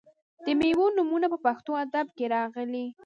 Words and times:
د 0.45 0.47
میوو 0.59 0.85
نومونه 0.97 1.27
په 1.33 1.37
پښتو 1.45 1.71
ادب 1.83 2.07
کې 2.17 2.25
راغلي. 2.35 2.85